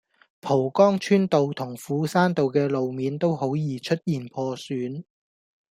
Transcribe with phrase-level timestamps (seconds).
[0.41, 5.03] 蒲崗村道同斧山道嘅路面都好易出現破損